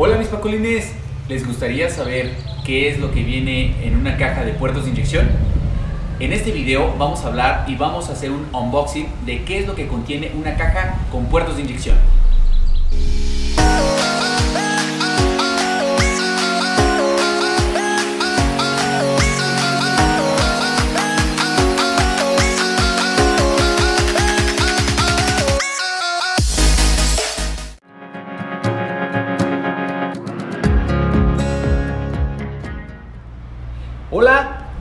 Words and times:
Hola 0.00 0.16
mis 0.16 0.28
pacolines, 0.28 0.92
¿les 1.28 1.44
gustaría 1.44 1.90
saber 1.90 2.30
qué 2.64 2.88
es 2.88 3.00
lo 3.00 3.10
que 3.10 3.24
viene 3.24 3.84
en 3.84 3.96
una 3.96 4.16
caja 4.16 4.44
de 4.44 4.52
puertos 4.52 4.84
de 4.84 4.90
inyección? 4.90 5.28
En 6.20 6.32
este 6.32 6.52
video 6.52 6.94
vamos 6.96 7.24
a 7.24 7.26
hablar 7.26 7.64
y 7.66 7.74
vamos 7.74 8.08
a 8.08 8.12
hacer 8.12 8.30
un 8.30 8.46
unboxing 8.52 9.08
de 9.26 9.42
qué 9.42 9.58
es 9.58 9.66
lo 9.66 9.74
que 9.74 9.88
contiene 9.88 10.30
una 10.38 10.54
caja 10.54 10.94
con 11.10 11.26
puertos 11.26 11.56
de 11.56 11.62
inyección. 11.62 11.96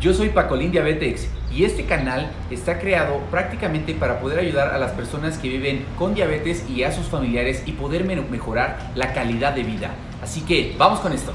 Yo 0.08 0.14
soy 0.14 0.30
Pacolín 0.30 0.72
Diabetex 0.72 1.28
y 1.54 1.66
este 1.66 1.84
canal 1.84 2.32
está 2.50 2.80
creado 2.80 3.20
prácticamente 3.30 3.94
para 3.94 4.22
poder 4.22 4.40
ayudar 4.40 4.74
a 4.74 4.78
las 4.78 4.94
personas 4.94 5.38
que 5.38 5.50
viven 5.50 5.84
con 6.00 6.14
diabetes 6.14 6.64
y 6.70 6.84
a 6.84 6.94
sus 6.94 7.08
familiares 7.08 7.62
y 7.66 7.74
poder 7.74 8.06
me- 8.06 8.16
mejorar 8.16 8.78
la 8.96 9.12
calidad 9.12 9.52
de 9.52 9.64
vida. 9.64 9.92
Así 10.24 10.40
que 10.44 10.74
vamos 10.78 11.02
con 11.02 11.12
esto. 11.12 11.34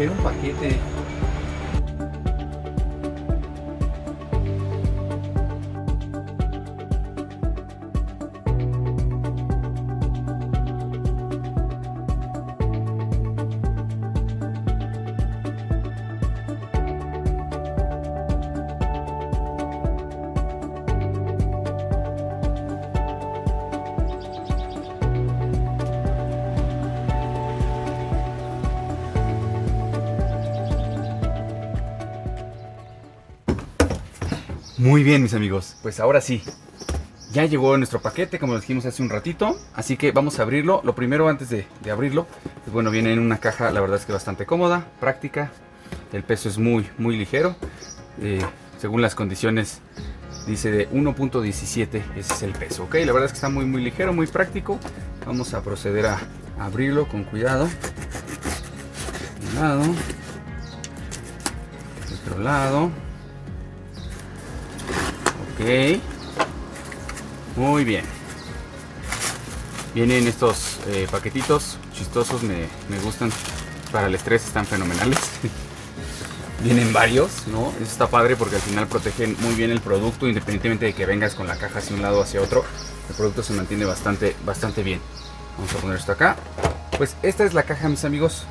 Era 0.00 0.10
un 0.10 0.18
paquete 0.18 0.80
Muy 34.82 35.04
bien, 35.04 35.22
mis 35.22 35.32
amigos. 35.32 35.76
Pues 35.80 36.00
ahora 36.00 36.20
sí. 36.20 36.42
Ya 37.32 37.44
llegó 37.44 37.76
nuestro 37.76 38.02
paquete, 38.02 38.40
como 38.40 38.54
lo 38.54 38.58
dijimos 38.58 38.84
hace 38.84 39.00
un 39.00 39.10
ratito. 39.10 39.56
Así 39.74 39.96
que 39.96 40.10
vamos 40.10 40.40
a 40.40 40.42
abrirlo. 40.42 40.80
Lo 40.82 40.96
primero, 40.96 41.28
antes 41.28 41.50
de, 41.50 41.66
de 41.84 41.90
abrirlo, 41.92 42.26
pues 42.64 42.72
bueno, 42.72 42.90
viene 42.90 43.12
en 43.12 43.20
una 43.20 43.38
caja, 43.38 43.70
la 43.70 43.80
verdad 43.80 43.98
es 43.98 44.06
que 44.06 44.12
bastante 44.12 44.44
cómoda, 44.44 44.88
práctica. 44.98 45.52
El 46.12 46.24
peso 46.24 46.48
es 46.48 46.58
muy, 46.58 46.90
muy 46.98 47.16
ligero. 47.16 47.54
Eh, 48.20 48.44
según 48.76 49.02
las 49.02 49.14
condiciones, 49.14 49.78
dice 50.48 50.72
de 50.72 50.90
1.17, 50.90 52.02
ese 52.16 52.34
es 52.34 52.42
el 52.42 52.50
peso. 52.50 52.82
Ok, 52.82 52.96
la 53.06 53.12
verdad 53.12 53.26
es 53.26 53.30
que 53.30 53.36
está 53.36 53.50
muy, 53.50 53.64
muy 53.64 53.84
ligero, 53.84 54.12
muy 54.12 54.26
práctico. 54.26 54.80
Vamos 55.24 55.54
a 55.54 55.62
proceder 55.62 56.06
a 56.06 56.18
abrirlo 56.58 57.06
con 57.06 57.22
cuidado. 57.22 57.68
Un 59.48 59.54
lado. 59.54 59.82
Otro 62.24 62.38
lado. 62.40 63.11
Muy 67.56 67.84
bien. 67.84 68.04
Vienen 69.94 70.26
estos 70.26 70.78
eh, 70.88 71.06
paquetitos 71.10 71.76
chistosos, 71.92 72.42
me, 72.42 72.66
me 72.88 72.98
gustan. 73.00 73.30
Para 73.92 74.06
el 74.06 74.14
estrés 74.14 74.44
están 74.46 74.66
fenomenales. 74.66 75.18
Vienen 76.64 76.92
varios, 76.92 77.46
¿no? 77.48 77.72
Eso 77.76 77.84
está 77.92 78.06
padre 78.08 78.36
porque 78.36 78.56
al 78.56 78.62
final 78.62 78.86
protegen 78.86 79.36
muy 79.40 79.54
bien 79.54 79.70
el 79.70 79.80
producto, 79.80 80.26
independientemente 80.26 80.86
de 80.86 80.94
que 80.94 81.06
vengas 81.06 81.34
con 81.34 81.46
la 81.46 81.56
caja 81.56 81.78
hacia 81.78 81.94
un 81.94 82.02
lado 82.02 82.22
hacia 82.22 82.40
otro. 82.40 82.64
El 83.08 83.14
producto 83.14 83.42
se 83.42 83.52
mantiene 83.52 83.84
bastante, 83.84 84.34
bastante 84.44 84.82
bien. 84.82 85.00
Vamos 85.58 85.74
a 85.74 85.78
poner 85.78 85.98
esto 85.98 86.12
acá. 86.12 86.36
Pues 86.96 87.16
esta 87.22 87.44
es 87.44 87.52
la 87.52 87.64
caja, 87.64 87.88
mis 87.88 88.04
amigos. 88.04 88.46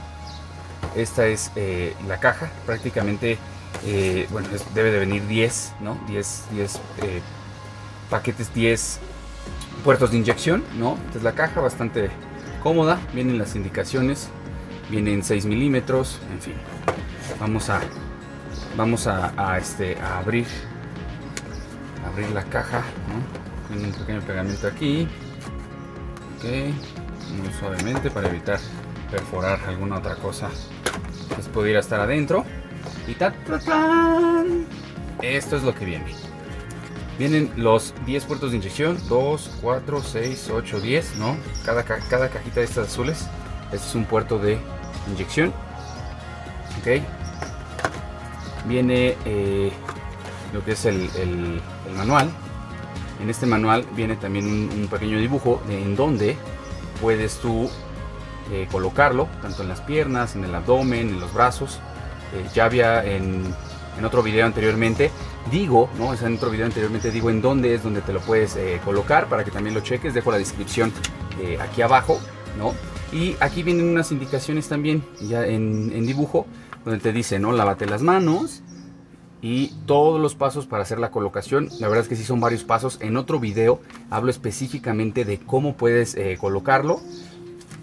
Esta 0.96 1.26
es 1.28 1.52
eh, 1.56 1.96
la 2.08 2.20
caja. 2.20 2.50
Prácticamente, 2.66 3.38
eh, 3.86 4.28
bueno, 4.32 4.48
debe 4.76 4.92
de 4.92 5.00
venir 5.00 5.28
10, 5.28 5.74
¿no? 5.82 5.98
10, 6.08 6.46
10 6.52 6.76
eh, 6.76 7.22
paquetes, 8.10 8.54
10 8.54 9.00
puertos 9.84 10.12
de 10.12 10.18
inyección, 10.18 10.64
¿no? 10.78 10.98
Esta 11.08 11.18
es 11.18 11.24
la 11.24 11.34
caja, 11.34 11.62
bastante 11.62 12.12
cómoda. 12.62 13.00
Vienen 13.14 13.38
las 13.38 13.56
indicaciones, 13.56 14.30
vienen 14.90 15.24
6 15.24 15.46
milímetros, 15.46 16.20
en 16.32 16.42
fin. 16.42 16.54
Vamos 17.40 17.70
a, 17.70 17.82
vamos 18.78 19.08
a, 19.08 19.58
este, 19.58 20.00
abrir, 20.00 20.46
abrir 22.06 22.30
la 22.32 22.44
caja, 22.44 22.84
¿no? 23.08 23.76
Un 23.76 23.92
pequeño 23.94 24.22
pegamento 24.22 24.68
aquí. 24.68 25.08
Ok, 26.38 26.46
muy 27.40 27.54
suavemente 27.60 28.12
para 28.12 28.30
evitar 28.30 28.60
perforar 29.10 29.60
alguna 29.68 29.98
otra 29.98 30.16
cosa 30.16 30.50
que 31.36 31.42
pudiera 31.50 31.80
estar 31.80 32.00
adentro. 32.00 32.46
Y 33.08 33.14
ta. 33.16 33.34
Esto 35.22 35.56
es 35.58 35.64
lo 35.64 35.74
que 35.76 35.86
viene. 35.86 36.06
Vienen 37.20 37.52
los 37.56 37.94
10 38.06 38.26
puertos 38.26 38.52
de 38.52 38.58
inyección, 38.58 38.98
2, 39.08 39.52
4, 39.62 40.02
6, 40.02 40.50
8, 40.54 40.80
10, 40.82 41.16
¿no? 41.18 41.38
Cada, 41.66 41.84
ca- 41.84 42.00
cada 42.10 42.30
cajita 42.30 42.62
de 42.62 42.66
estas 42.66 42.88
azules, 42.88 43.28
este 43.72 43.88
es 43.88 43.96
un 43.96 44.06
puerto 44.06 44.40
de 44.40 44.58
inyección. 45.12 45.50
Ok. 46.80 47.02
Viene 48.68 49.16
eh, 49.26 49.72
lo 50.54 50.64
que 50.64 50.72
es 50.72 50.86
el, 50.86 51.10
el- 51.18 51.62
manual. 51.96 52.30
En 53.22 53.30
este 53.30 53.46
manual 53.46 53.86
viene 53.96 54.16
también 54.16 54.48
un, 54.48 54.88
pequeño 54.88 55.20
dibujo 55.20 55.62
de 55.68 55.80
en 55.82 55.96
donde 55.96 56.38
puedes 57.02 57.38
tú 57.38 57.70
eh, 58.52 58.68
colocarlo, 58.72 59.28
tanto 59.44 59.62
en 59.62 59.70
las 59.70 59.82
piernas, 59.82 60.36
en 60.36 60.44
el 60.46 60.56
abdomen, 60.56 61.10
en 61.10 61.20
los 61.20 61.32
brazos. 61.34 61.80
Eh, 62.34 62.48
ya 62.54 62.66
había 62.66 63.04
en, 63.04 63.44
otro 64.04 64.24
video 64.24 64.48
anteriormente, 64.48 65.12
digo, 65.52 65.88
¿no? 66.00 66.16
Sea, 66.18 66.28
en 66.28 66.36
otro 66.36 66.50
video 66.50 66.66
anteriormente 66.66 67.12
digo 67.12 67.30
en 67.30 67.40
dónde 67.40 67.76
es 67.76 67.84
donde 67.84 68.02
te 68.02 68.14
lo 68.14 68.20
puedes 68.20 68.56
eh, 68.56 68.82
colocar 68.84 69.28
para 69.28 69.44
que 69.44 69.52
también 69.52 69.76
lo 69.76 69.82
cheques. 69.82 70.16
Dejo 70.16 70.32
la 70.32 70.40
descripción 70.40 70.92
eh, 71.40 71.60
aquí 71.62 71.84
abajo, 71.84 72.20
¿no? 72.58 72.74
Y 73.16 73.36
aquí 73.40 73.62
vienen 73.62 73.88
unas 73.88 74.12
indicaciones 74.12 74.68
también, 74.68 75.04
ya 75.20 75.46
en, 75.46 75.92
en 75.94 76.08
dibujo, 76.08 76.48
donde 76.84 77.00
te 77.00 77.14
dice, 77.14 77.38
¿no? 77.38 77.52
Lávate 77.52 77.86
las 77.86 78.02
manos, 78.02 78.64
y 79.44 79.68
todos 79.86 80.20
los 80.20 80.34
pasos 80.34 80.66
para 80.66 80.82
hacer 80.82 80.98
la 80.98 81.12
colocación. 81.12 81.70
La 81.80 81.88
verdad 81.88 82.04
es 82.04 82.10
que 82.10 82.16
sí 82.16 82.24
son 82.24 82.40
varios 82.40 82.64
pasos. 82.64 82.98
En 83.02 83.18
otro 83.18 83.40
video 83.40 83.82
hablo 84.10 84.32
específicamente 84.32 85.26
de 85.26 85.38
cómo 85.40 85.76
puedes 85.76 86.16
colocarlo. 86.40 87.02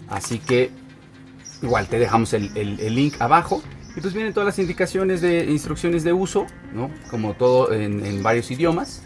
Así 0.09 0.39
que 0.39 0.71
igual 1.61 1.87
te 1.87 1.99
dejamos 1.99 2.33
el 2.33 2.95
link 2.95 3.21
abajo. 3.21 3.61
Pues 4.01 4.13
vienen 4.13 4.33
todas 4.33 4.47
las 4.47 4.59
indicaciones 4.59 5.21
de 5.21 5.45
instrucciones 5.45 6.03
de 6.03 6.13
uso, 6.13 6.47
¿no? 6.73 6.89
Como 7.09 7.33
todo 7.33 7.73
en, 7.73 8.23
varios 8.23 8.49
idiomas. 8.51 9.01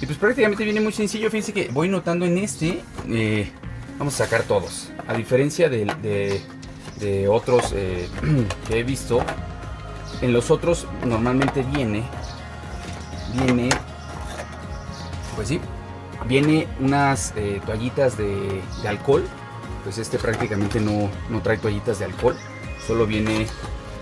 Y 0.00 0.06
pues 0.06 0.18
prácticamente 0.18 0.64
viene 0.64 0.80
muy 0.80 0.92
sencillo. 0.92 1.30
Fíjense 1.30 1.52
que 1.52 1.68
voy 1.72 1.88
notando 1.88 2.24
en 2.24 2.38
este. 2.38 2.82
eh, 3.08 3.50
vamos 3.98 4.14
a 4.20 4.24
sacar 4.24 4.44
todos. 4.44 4.90
A 5.06 5.14
diferencia 5.14 5.68
de 5.68 7.28
otros 7.28 7.72
eh, 7.74 8.08
que 8.68 8.78
he 8.78 8.82
visto. 8.84 9.20
En 10.20 10.32
los 10.32 10.50
otros 10.50 10.86
normalmente 11.04 11.62
viene, 11.62 12.02
viene, 13.32 13.68
pues 15.36 15.48
sí, 15.48 15.60
viene 16.26 16.66
unas 16.80 17.32
eh, 17.36 17.60
toallitas 17.64 18.16
de, 18.18 18.60
de 18.82 18.88
alcohol. 18.88 19.24
Pues 19.84 19.98
este 19.98 20.18
prácticamente 20.18 20.80
no, 20.80 21.08
no 21.30 21.40
trae 21.40 21.56
toallitas 21.58 22.00
de 22.00 22.06
alcohol, 22.06 22.36
solo 22.84 23.06
viene 23.06 23.46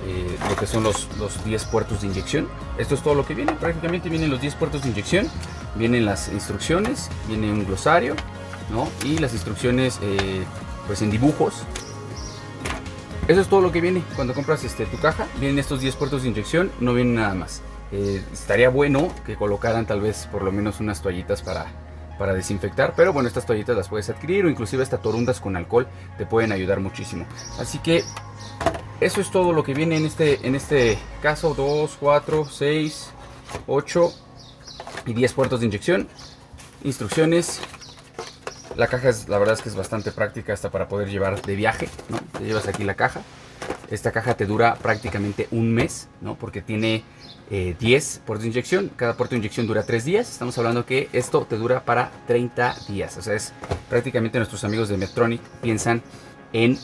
eh, 0.05 0.37
lo 0.49 0.57
que 0.57 0.67
son 0.67 0.83
los, 0.83 1.09
los 1.19 1.45
10 1.45 1.65
puertos 1.67 2.03
de 2.03 2.09
inyección. 2.09 2.49
Esto 2.79 2.95
es 2.95 3.03
todo 3.03 3.15
lo 3.15 3.27
que 3.27 3.35
viene, 3.35 3.53
prácticamente 3.53 4.09
vienen 4.09 4.31
los 4.31 4.41
10 4.41 4.55
puertos 4.57 4.83
de 4.83 4.91
inyección, 4.91 5.29
vienen 5.75 6.05
las 6.05 6.29
instrucciones, 6.29 7.09
viene 7.29 7.51
un 7.51 7.65
glosario, 7.65 8.15
¿no? 8.71 8.89
Y 9.05 9.19
las 9.19 9.33
instrucciones 9.33 9.99
eh, 10.03 10.45
pues 10.87 11.03
en 11.03 11.11
dibujos 11.11 11.65
eso 13.29 13.41
es 13.41 13.49
todo 13.49 13.61
lo 13.61 13.73
que 13.73 13.81
viene 13.81 14.05
cuando 14.15 14.35
compras 14.35 14.63
este, 14.63 14.87
tu 14.87 14.99
caja. 14.99 15.27
Vienen 15.41 15.59
estos 15.59 15.81
10 15.81 15.97
puertos 15.97 16.23
de 16.23 16.29
inyección, 16.29 16.71
no 16.79 16.95
viene 16.95 17.15
nada 17.15 17.35
más. 17.35 17.61
Eh, 17.91 18.23
estaría 18.33 18.69
bueno 18.69 19.13
que 19.25 19.35
colocaran 19.35 19.85
tal 19.85 20.01
vez 20.01 20.29
por 20.31 20.43
lo 20.43 20.53
menos 20.53 20.79
unas 20.79 21.03
toallitas 21.03 21.43
para, 21.43 21.67
para 22.21 22.35
desinfectar. 22.35 22.95
Pero 22.97 23.13
bueno, 23.13 23.27
estas 23.27 23.45
toallitas 23.45 23.77
las 23.77 23.89
puedes 23.89 24.09
adquirir 24.11 24.45
o 24.45 24.49
inclusive 24.49 24.85
estas 24.85 25.03
torundas 25.03 25.41
con 25.41 25.57
alcohol 25.57 25.89
te 26.19 26.25
pueden 26.25 26.53
ayudar 26.53 26.79
muchísimo. 26.79 27.27
Así 27.59 27.79
que 27.79 28.05
eso 29.01 29.21
es 29.21 29.31
todo 29.31 29.53
lo 29.53 29.63
que 29.63 29.75
viene 29.75 29.97
en 29.97 30.07
este, 30.07 30.47
en 30.47 30.55
este 30.55 30.99
caso. 31.21 31.55
2, 31.55 31.97
4, 32.01 32.45
6, 32.47 33.11
8 33.67 34.13
y 35.07 35.13
10 35.13 35.33
puertos 35.35 35.61
de 35.61 35.67
inyección. 35.67 36.09
Instrucciones. 36.83 37.61
La 38.77 38.89
caja 38.89 39.09
es, 39.09 39.29
la 39.29 39.39
verdad 39.39 39.55
es 39.55 39.63
que 39.63 39.69
es 39.69 39.77
bastante 39.77 40.13
práctica 40.13 40.53
hasta 40.53 40.71
para 40.71 40.89
poder 40.89 41.09
llevar 41.09 41.41
de 41.41 41.57
viaje. 41.57 41.89
Te 42.39 42.45
llevas 42.45 42.69
aquí 42.69 42.85
la 42.85 42.95
caja. 42.95 43.23
Esta 43.91 44.13
caja 44.13 44.35
te 44.35 44.47
dura 44.47 44.75
prácticamente 44.75 45.49
un 45.51 45.73
mes, 45.73 46.09
¿no? 46.21 46.37
Porque 46.37 46.61
tiene 46.61 47.05
10 47.51 47.81
eh, 48.17 48.21
puertos 48.27 48.43
de 48.43 48.49
inyección. 48.49 48.91
Cada 48.97 49.17
puerto 49.17 49.35
de 49.35 49.39
inyección 49.39 49.67
dura 49.67 49.85
3 49.85 50.05
días. 50.05 50.31
Estamos 50.31 50.57
hablando 50.59 50.85
que 50.85 51.09
esto 51.13 51.47
te 51.49 51.57
dura 51.57 51.85
para 51.85 52.11
30 52.27 52.77
días. 52.89 53.17
O 53.17 53.23
sea, 53.23 53.35
es 53.35 53.53
prácticamente 53.89 54.39
nuestros 54.39 54.65
amigos 54.65 54.89
de 54.89 54.97
Medtronic 54.97 55.41
piensan 55.63 56.03
en 56.53 56.79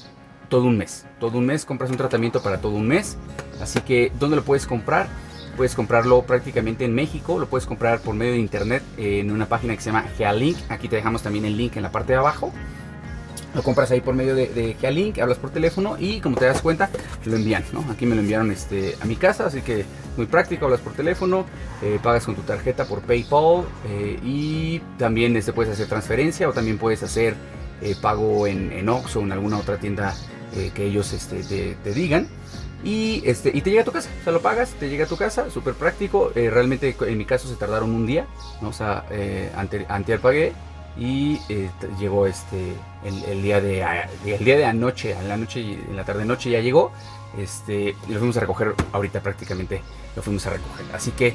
todo 0.53 0.65
un 0.65 0.77
mes. 0.77 1.07
Todo 1.19 1.39
un 1.39 1.47
mes 1.47 1.65
compras 1.65 1.91
un 1.91 1.97
tratamiento 1.97 2.43
para 2.43 2.59
todo 2.59 2.75
un 2.75 2.87
mes. 2.87 3.17
Así 3.63 3.81
que, 3.81 4.13
¿dónde 4.21 4.37
lo 4.37 4.45
puedes 4.45 4.67
comprar? 4.67 5.09
Puedes 5.57 5.75
comprarlo 5.75 6.21
prácticamente 6.25 6.85
en 6.85 6.95
México, 6.95 7.39
lo 7.39 7.47
puedes 7.47 7.67
comprar 7.67 8.01
por 8.01 8.15
medio 8.15 8.33
de 8.33 8.39
internet 8.39 8.83
en 8.99 9.31
una 9.31 9.47
página 9.47 9.75
que 9.75 9.81
se 9.81 9.87
llama 9.87 10.05
Gealink. 10.19 10.59
Aquí 10.69 10.89
te 10.89 10.97
dejamos 10.97 11.23
también 11.23 11.47
el 11.47 11.57
link 11.57 11.77
en 11.77 11.83
la 11.83 11.91
parte 11.91 12.13
de 12.13 12.19
abajo. 12.19 12.53
Lo 13.55 13.63
compras 13.63 13.91
ahí 13.93 14.03
por 14.03 14.15
medio 14.15 14.35
de, 14.35 14.49
de 14.49 14.75
Gealink, 14.75 15.21
hablas 15.21 15.39
por 15.39 15.49
teléfono 15.49 15.97
y 15.99 16.21
como 16.21 16.37
te 16.37 16.45
das 16.45 16.61
cuenta, 16.61 16.91
lo 17.25 17.35
envían. 17.35 17.65
¿no? 17.73 17.83
Aquí 17.91 18.05
me 18.05 18.15
lo 18.15 18.21
enviaron 18.21 18.51
este, 18.51 18.95
a 19.01 19.07
mi 19.07 19.17
casa, 19.17 19.47
así 19.47 19.63
que 19.63 19.87
muy 20.19 20.27
práctico, 20.27 20.67
hablas 20.67 20.81
por 20.81 20.93
teléfono, 20.93 21.47
eh, 21.81 21.99
pagas 22.03 22.27
con 22.27 22.35
tu 22.35 22.43
tarjeta 22.43 22.85
por 22.85 23.01
PayPal 23.01 23.65
eh, 23.89 24.21
y 24.23 24.81
también 24.99 25.35
este, 25.35 25.55
puedes 25.55 25.73
hacer 25.73 25.87
transferencia 25.87 26.47
o 26.47 26.53
también 26.53 26.77
puedes 26.77 27.03
hacer 27.03 27.37
eh, 27.81 27.97
pago 28.01 28.47
en, 28.47 28.71
en 28.71 28.91
Ox 28.91 29.17
o 29.17 29.23
en 29.23 29.33
alguna 29.33 29.57
otra 29.57 29.79
tienda 29.79 30.15
que 30.75 30.85
ellos 30.85 31.13
este, 31.13 31.43
te, 31.75 31.95
digan 31.95 32.29
y, 32.85 33.23
este, 33.25 33.51
y 33.55 33.61
te 33.61 33.71
llega 33.71 33.83
a 33.83 33.85
tu 33.85 33.93
casa, 33.93 34.09
o 34.21 34.25
sea, 34.25 34.33
lo 34.33 34.43
pagas, 34.43 34.71
te 34.71 34.89
llega 34.89 35.05
a 35.05 35.09
tu 35.09 35.17
casa, 35.17 35.51
súper 35.51 35.75
práctico. 35.75 36.33
Eh, 36.35 36.51
realmente 36.51 36.97
en 37.01 37.19
mi 37.19 37.25
caso 37.25 37.49
se 37.49 37.55
tardaron 37.55 37.91
un 37.91 38.07
día, 38.07 38.27
¿no? 38.61 38.69
o 38.69 38.73
sea, 38.73 39.05
eh, 39.11 39.53
ante, 39.57 40.19
pagué 40.19 40.53
y 40.99 41.39
eh, 41.49 41.71
llegó 41.99 42.27
este 42.27 42.75
el, 43.05 43.43
día 43.43 43.61
de 43.61 43.83
el 44.27 44.45
día 44.45 44.57
de 44.57 44.65
anoche, 44.65 45.13
en 45.13 45.29
la 45.29 45.37
noche 45.37 45.61
en 45.61 45.97
la 45.97 46.05
tarde 46.05 46.25
noche 46.25 46.51
ya 46.51 46.61
llegó. 46.61 46.93
Este, 47.39 47.95
lo 48.09 48.19
fuimos 48.19 48.37
a 48.37 48.41
recoger 48.41 48.75
ahorita 48.93 49.23
prácticamente 49.23 49.81
lo 50.15 50.23
fuimos 50.23 50.47
a 50.47 50.51
recoger. 50.51 50.85
Así 50.93 51.13
que 51.13 51.35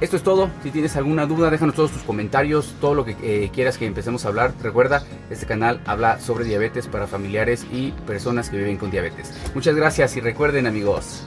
esto 0.00 0.16
es 0.16 0.22
todo. 0.22 0.50
Si 0.62 0.70
tienes 0.70 0.96
alguna 0.96 1.26
duda, 1.26 1.50
déjanos 1.50 1.74
todos 1.74 1.90
tus 1.90 2.02
comentarios, 2.02 2.74
todo 2.80 2.94
lo 2.94 3.04
que 3.04 3.16
eh, 3.22 3.50
quieras 3.52 3.78
que 3.78 3.86
empecemos 3.86 4.24
a 4.24 4.28
hablar. 4.28 4.52
Recuerda, 4.62 5.02
este 5.30 5.46
canal 5.46 5.80
habla 5.86 6.20
sobre 6.20 6.44
diabetes 6.44 6.86
para 6.88 7.06
familiares 7.06 7.66
y 7.72 7.92
personas 8.06 8.50
que 8.50 8.56
viven 8.56 8.76
con 8.76 8.90
diabetes. 8.90 9.32
Muchas 9.54 9.74
gracias 9.74 10.16
y 10.16 10.20
recuerden 10.20 10.66
amigos. 10.66 11.26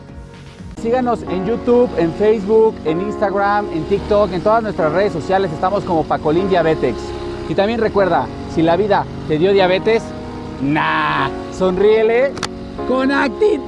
Síganos 0.81 1.23
en 1.23 1.47
YouTube, 1.47 1.89
en 1.97 2.13
Facebook, 2.13 2.75
en 2.85 3.01
Instagram, 3.01 3.65
en 3.73 3.83
TikTok, 3.85 4.31
en 4.31 4.41
todas 4.41 4.61
nuestras 4.61 4.91
redes 4.93 5.11
sociales. 5.11 5.51
Estamos 5.51 5.83
como 5.83 6.03
Pacolín 6.03 6.49
Diabetes. 6.49 6.95
Y 7.49 7.55
también 7.55 7.79
recuerda, 7.79 8.27
si 8.53 8.61
la 8.61 8.75
vida 8.75 9.05
te 9.27 9.39
dio 9.39 9.53
diabetes, 9.53 10.03
nah, 10.61 11.29
sonríele 11.51 12.31
con 12.87 13.11
actitud. 13.11 13.67